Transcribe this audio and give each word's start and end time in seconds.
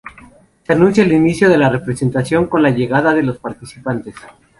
Se 0.65 0.73
anuncia 0.73 1.03
el 1.03 1.11
inicio 1.13 1.47
de 1.47 1.59
la 1.59 1.69
representación 1.69 2.47
con 2.47 2.63
la 2.63 2.71
llegada 2.71 3.13
de 3.13 3.21
los 3.21 3.37
participantes. 3.37 4.15